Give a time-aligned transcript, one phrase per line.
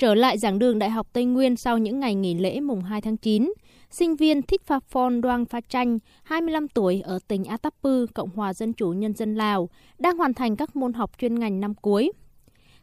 [0.00, 3.00] Trở lại giảng đường Đại học Tây Nguyên sau những ngày nghỉ lễ mùng 2
[3.00, 3.52] tháng 9,
[3.90, 8.54] sinh viên Thích Pha Phon Đoang Pha Chanh, 25 tuổi ở tỉnh Atapu, Cộng hòa
[8.54, 12.12] Dân chủ Nhân dân Lào, đang hoàn thành các môn học chuyên ngành năm cuối.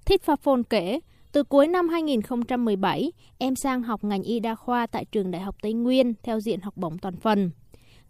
[0.06, 1.00] Thích Pha Phon kể,
[1.32, 5.56] từ cuối năm 2017, em sang học ngành y đa khoa tại trường Đại học
[5.62, 7.52] Tây Nguyên theo diện học bổng toàn phần.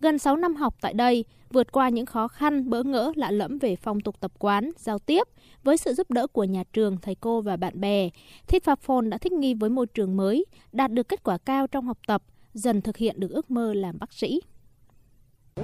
[0.03, 3.57] Gần 6 năm học tại đây, vượt qua những khó khăn, bỡ ngỡ lạ lẫm
[3.57, 5.27] về phong tục tập quán, giao tiếp,
[5.63, 8.09] với sự giúp đỡ của nhà trường, thầy cô và bạn bè,
[8.47, 11.67] Thích pháp Phồn đã thích nghi với môi trường mới, đạt được kết quả cao
[11.67, 14.41] trong học tập, dần thực hiện được ước mơ làm bác sĩ.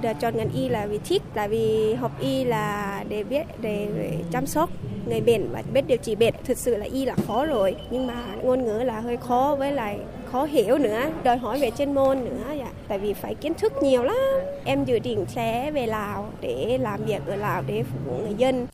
[0.02, 3.88] Đã chọn ngành y là vì thích, là vì học y là để biết để,
[3.96, 4.70] để chăm sóc
[5.06, 6.34] người bệnh và biết điều trị bệnh.
[6.44, 9.72] Thực sự là y là khó rồi, nhưng mà ngôn ngữ là hơi khó với
[9.72, 9.98] lại
[10.32, 12.54] khó hiểu nữa, đòi hỏi về chuyên môn nữa.
[12.58, 12.72] Dạ.
[12.88, 14.16] Tại vì phải kiến thức nhiều lắm.
[14.64, 18.34] Em dự định sẽ về Lào để làm việc ở Lào để phục vụ người
[18.38, 18.66] dân.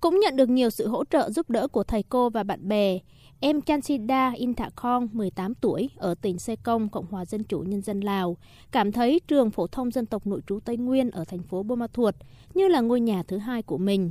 [0.00, 2.98] Cũng nhận được nhiều sự hỗ trợ giúp đỡ của thầy cô và bạn bè.
[3.40, 8.00] Em Chansida Inthakong, 18 tuổi, ở tỉnh Sê Công, Cộng hòa Dân chủ Nhân dân
[8.00, 8.36] Lào,
[8.70, 11.78] cảm thấy trường phổ thông dân tộc nội trú Tây Nguyên ở thành phố Buôn
[11.78, 12.14] Ma Thuột
[12.54, 14.10] như là ngôi nhà thứ hai của mình.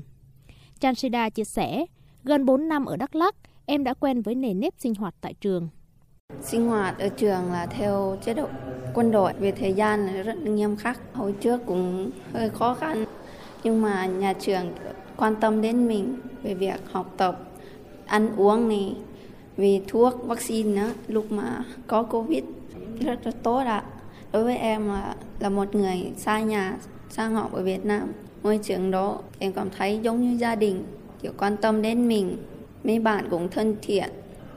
[0.80, 1.86] Chansida chia sẻ,
[2.23, 5.34] gần 4 năm ở Đắk Lắk, em đã quen với nề nếp sinh hoạt tại
[5.34, 5.69] trường.
[6.42, 8.48] Sinh hoạt ở trường là theo chế độ
[8.94, 11.00] quân đội, về thời gian là rất nghiêm khắc.
[11.14, 13.06] Hồi trước cũng hơi khó khăn,
[13.64, 14.74] nhưng mà nhà trường
[15.18, 17.40] quan tâm đến mình về việc học tập,
[18.06, 18.96] ăn uống này,
[19.58, 22.44] vì thuốc, vaccine nữa, lúc mà có Covid
[23.00, 23.84] rất là tốt ạ.
[24.32, 26.78] Đối với em là, là một người xa nhà,
[27.09, 28.12] sang học ở Việt Nam.
[28.44, 30.84] Môi trường đó em cảm thấy giống như gia đình,
[31.22, 32.38] kiểu quan tâm đến mình.
[32.84, 34.09] Mấy bạn cũng thân thiện,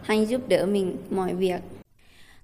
[0.04, 1.60] hay giúp đỡ mình mọi việc.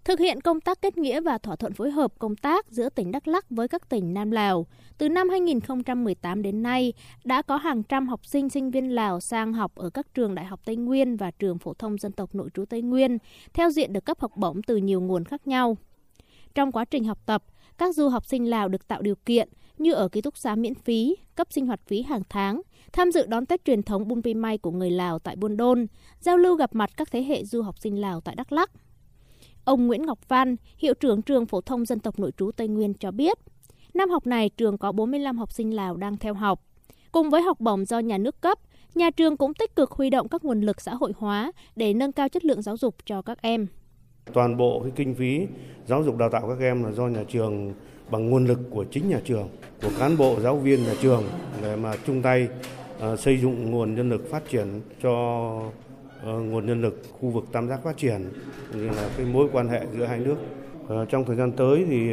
[0.05, 3.13] Thực hiện công tác kết nghĩa và thỏa thuận phối hợp công tác giữa tỉnh
[3.13, 4.67] Đắk Lắk với các tỉnh Nam Lào,
[4.99, 6.93] từ năm 2018 đến nay
[7.25, 10.45] đã có hàng trăm học sinh sinh viên Lào sang học ở các trường Đại
[10.45, 13.19] học Tây Nguyên và trường phổ thông dân tộc nội trú Tây Nguyên,
[13.53, 15.77] theo diện được cấp học bổng từ nhiều nguồn khác nhau.
[16.55, 17.45] Trong quá trình học tập,
[17.79, 19.49] các du học sinh Lào được tạo điều kiện
[19.81, 23.27] như ở ký túc xá miễn phí, cấp sinh hoạt phí hàng tháng, tham dự
[23.27, 25.87] đón Tết truyền thống Bun Pi của người Lào tại Buôn Đôn,
[26.21, 28.71] giao lưu gặp mặt các thế hệ du học sinh Lào tại Đắk Lắk.
[29.65, 32.95] Ông Nguyễn Ngọc Văn, hiệu trưởng trường phổ thông dân tộc nội trú Tây Nguyên
[32.95, 33.39] cho biết,
[33.95, 36.63] năm học này trường có 45 học sinh Lào đang theo học.
[37.13, 38.59] Cùng với học bổng do nhà nước cấp,
[38.95, 42.13] nhà trường cũng tích cực huy động các nguồn lực xã hội hóa để nâng
[42.13, 43.67] cao chất lượng giáo dục cho các em.
[44.33, 45.47] Toàn bộ cái kinh phí
[45.87, 47.75] giáo dục đào tạo các em là do nhà trường
[48.11, 49.49] bằng nguồn lực của chính nhà trường,
[49.83, 51.25] của cán bộ giáo viên nhà trường
[51.63, 52.49] để mà chung tay
[52.99, 55.13] ờ, xây dựng nguồn nhân lực phát triển cho
[56.23, 58.31] ờ, nguồn nhân lực khu vực tam giác phát triển
[58.75, 60.37] như là cái mối quan hệ giữa hai nước.
[60.89, 62.11] Ờ, trong thời gian tới thì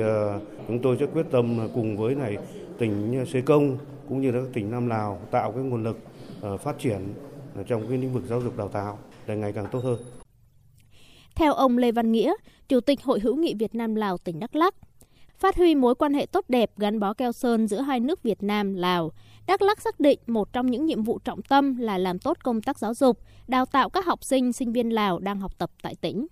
[0.67, 2.37] chúng tôi sẽ quyết tâm cùng với này
[2.77, 3.77] tỉnh Sê Công
[4.09, 5.97] cũng như là các tỉnh Nam Lào tạo cái nguồn lực
[6.63, 6.99] phát triển
[7.67, 9.99] trong cái lĩnh vực giáo dục đào tạo để ngày càng tốt hơn.
[11.35, 12.33] Theo ông Lê Văn Nghĩa,
[12.69, 14.75] Chủ tịch Hội hữu nghị Việt Nam Lào tỉnh Đắk Lắk,
[15.37, 18.43] phát huy mối quan hệ tốt đẹp gắn bó keo sơn giữa hai nước Việt
[18.43, 19.11] Nam, Lào.
[19.47, 22.61] Đắk Lắk xác định một trong những nhiệm vụ trọng tâm là làm tốt công
[22.61, 25.95] tác giáo dục, đào tạo các học sinh, sinh viên Lào đang học tập tại
[26.01, 26.27] tỉnh.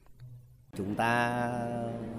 [0.78, 1.42] Chúng ta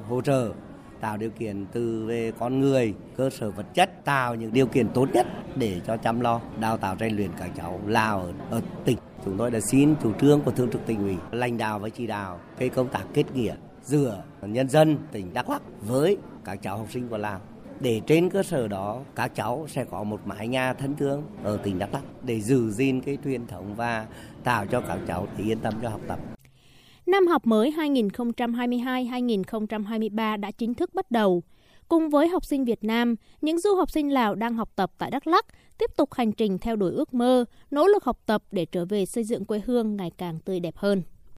[0.09, 0.53] hỗ trợ
[1.01, 4.89] tạo điều kiện từ về con người, cơ sở vật chất, tạo những điều kiện
[4.89, 5.27] tốt nhất
[5.57, 8.99] để cho chăm lo đào tạo rèn luyện các cháu Lào ở, ở tỉnh.
[9.25, 12.07] Chúng tôi đã xin chủ trương của thường trực tỉnh ủy, lãnh đạo và chỉ
[12.07, 13.55] đạo cái công tác kết nghĩa
[13.87, 17.41] giữa nhân dân tỉnh Đắk Lắk với các cháu học sinh của Lào
[17.81, 21.57] để trên cơ sở đó các cháu sẽ có một mái nhà thân thương ở
[21.57, 24.07] tỉnh Đắk Lắk để giữ gìn cái truyền thống và
[24.45, 26.19] tạo cho các cháu thì yên tâm cho học tập.
[27.07, 31.43] Năm học mới 2022-2023 đã chính thức bắt đầu.
[31.89, 35.11] Cùng với học sinh Việt Nam, những du học sinh Lào đang học tập tại
[35.11, 35.47] Đắk Lắk
[35.79, 39.07] tiếp tục hành trình theo đuổi ước mơ, nỗ lực học tập để trở về
[39.07, 41.03] xây dựng quê hương ngày càng tươi đẹp hơn.